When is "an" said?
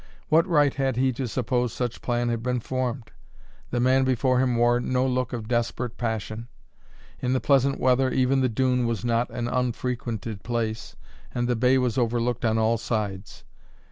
9.29-9.47